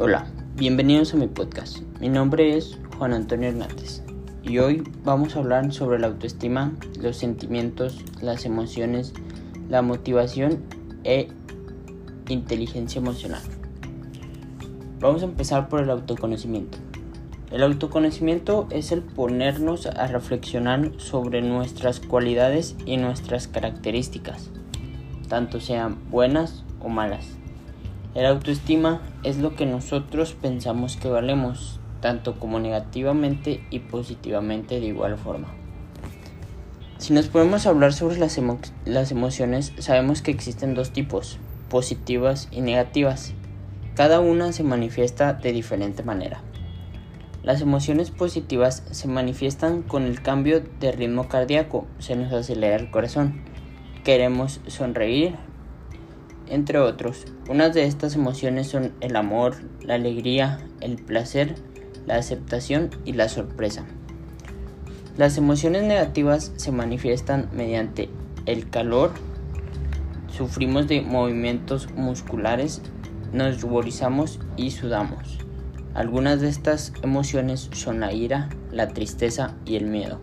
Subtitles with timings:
[0.00, 1.78] Hola, bienvenidos a mi podcast.
[1.98, 4.00] Mi nombre es Juan Antonio Hernández
[4.44, 9.12] y hoy vamos a hablar sobre la autoestima, los sentimientos, las emociones,
[9.68, 10.62] la motivación
[11.02, 11.30] e
[12.28, 13.42] inteligencia emocional.
[15.00, 16.78] Vamos a empezar por el autoconocimiento.
[17.50, 24.50] El autoconocimiento es el ponernos a reflexionar sobre nuestras cualidades y nuestras características,
[25.28, 27.37] tanto sean buenas o malas.
[28.18, 34.86] El autoestima es lo que nosotros pensamos que valemos, tanto como negativamente y positivamente de
[34.86, 35.46] igual forma.
[36.98, 38.36] Si nos podemos hablar sobre las,
[38.84, 41.38] las emociones, sabemos que existen dos tipos,
[41.70, 43.34] positivas y negativas.
[43.94, 46.42] Cada una se manifiesta de diferente manera.
[47.44, 52.90] Las emociones positivas se manifiestan con el cambio de ritmo cardíaco, se nos acelera el
[52.90, 53.42] corazón.
[54.02, 55.36] Queremos sonreír,
[56.50, 57.24] entre otros.
[57.48, 61.54] Unas de estas emociones son el amor, la alegría, el placer,
[62.06, 63.84] la aceptación y la sorpresa.
[65.16, 68.08] Las emociones negativas se manifiestan mediante
[68.46, 69.12] el calor,
[70.28, 72.82] sufrimos de movimientos musculares,
[73.32, 75.38] nos ruborizamos y sudamos.
[75.94, 80.20] Algunas de estas emociones son la ira, la tristeza y el miedo.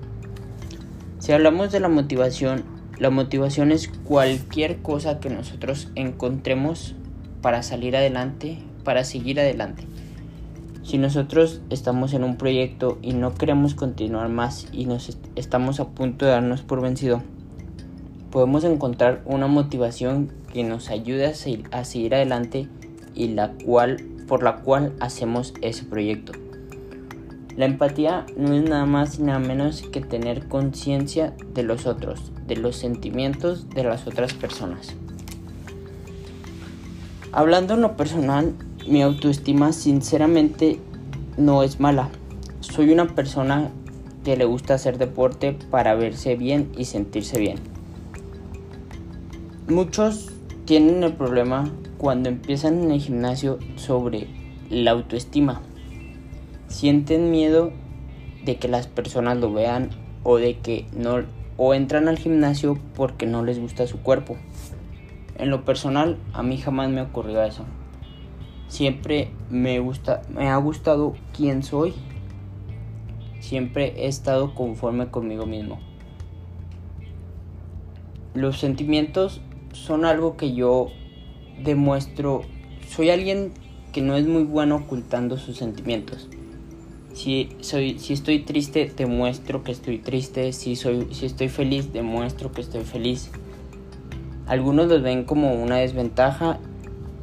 [1.19, 2.63] Si hablamos de la motivación,
[2.97, 6.95] la motivación es cualquier cosa que nosotros encontremos
[7.41, 9.83] para salir adelante, para seguir adelante.
[10.83, 15.89] Si nosotros estamos en un proyecto y no queremos continuar más y nos estamos a
[15.89, 17.21] punto de darnos por vencido,
[18.31, 22.69] podemos encontrar una motivación que nos ayude a seguir, a seguir adelante
[23.13, 26.44] y la cual por la cual hacemos ese proyecto.
[27.57, 32.33] La empatía no es nada más y nada menos que tener conciencia de los otros,
[32.47, 34.93] de los sentimientos de las otras personas.
[37.31, 38.53] Hablando en lo personal,
[38.85, 40.81] mi autoestima sinceramente
[41.37, 42.09] no es mala.
[42.59, 43.71] Soy una persona
[44.25, 47.59] que le gusta hacer deporte para verse bien y sentirse bien.
[49.69, 50.29] Muchos
[50.65, 54.27] tienen el problema cuando empiezan en el gimnasio sobre
[54.69, 55.61] la autoestima
[56.75, 57.71] sienten miedo
[58.43, 59.91] de que las personas lo vean
[60.23, 61.23] o de que no
[61.55, 64.35] o entran al gimnasio porque no les gusta su cuerpo.
[65.37, 67.63] En lo personal, a mí jamás me ocurrió eso.
[68.67, 71.93] Siempre me gusta me ha gustado quién soy.
[73.39, 75.79] Siempre he estado conforme conmigo mismo.
[78.33, 79.39] Los sentimientos
[79.71, 80.87] son algo que yo
[81.63, 82.41] demuestro.
[82.89, 83.53] Soy alguien
[83.93, 86.27] que no es muy bueno ocultando sus sentimientos.
[87.15, 90.51] Si, soy, si estoy triste, demuestro que estoy triste.
[90.51, 93.31] Si, soy, si estoy feliz, demuestro que estoy feliz.
[94.47, 96.59] Algunos los ven como una desventaja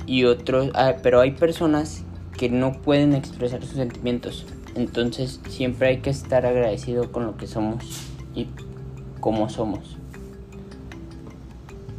[0.07, 2.05] y otros, ah, pero hay personas
[2.39, 4.47] que no pueden expresar sus sentimientos.
[4.75, 7.85] Entonces siempre hay que estar agradecido con lo que somos
[8.35, 8.49] y
[9.21, 9.99] como somos.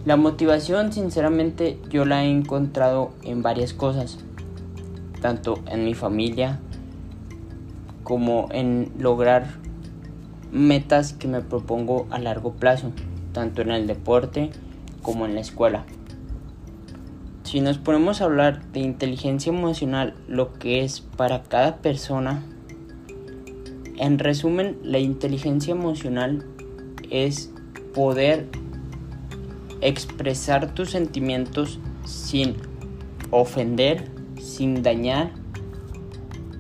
[0.04, 4.18] La motivación sinceramente yo la he encontrado en varias cosas,
[5.22, 6.60] tanto en mi familia,
[8.03, 9.47] como en lograr
[10.52, 12.91] metas que me propongo a largo plazo,
[13.31, 14.52] tanto en el deporte
[15.02, 15.86] como en la escuela.
[17.44, 22.44] Si nos ponemos a hablar de inteligencia emocional, lo que es para cada persona,
[23.97, 26.46] en resumen, la inteligencia emocional
[27.12, 27.52] es
[27.94, 28.47] poder
[29.81, 32.56] expresar tus sentimientos sin
[33.30, 34.09] ofender,
[34.40, 35.43] sin dañar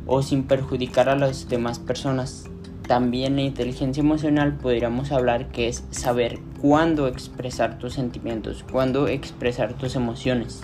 [0.05, 2.49] o sin perjudicar a las demás personas.
[2.87, 9.73] También la inteligencia emocional podríamos hablar que es saber cuándo expresar tus sentimientos, cuándo expresar
[9.73, 10.61] tus emociones.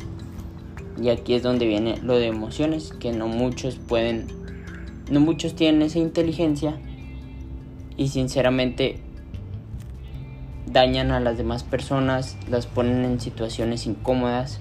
[1.02, 4.28] Y aquí es donde viene lo de emociones, que no muchos pueden,
[5.10, 6.78] no muchos tienen esa inteligencia
[7.96, 9.00] y sinceramente
[10.66, 14.60] dañan a las demás personas, las ponen en situaciones incómodas.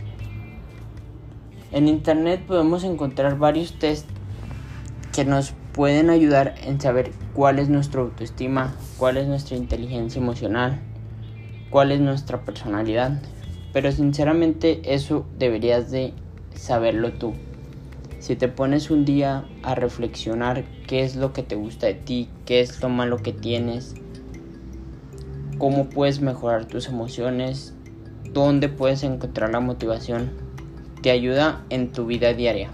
[1.73, 4.09] En internet podemos encontrar varios test
[5.19, 10.79] que nos pueden ayudar en saber cuál es nuestra autoestima, cuál es nuestra inteligencia emocional,
[11.71, 13.21] cuál es nuestra personalidad.
[13.73, 16.13] Pero sinceramente eso deberías de
[16.55, 17.35] saberlo tú.
[18.21, 22.29] Si te pones un día a reflexionar qué es lo que te gusta de ti,
[22.47, 23.97] qué es lo malo que tienes,
[25.59, 27.75] cómo puedes mejorar tus emociones,
[28.33, 30.31] dónde puedes encontrar la motivación,
[31.03, 32.71] te ayuda en tu vida diaria.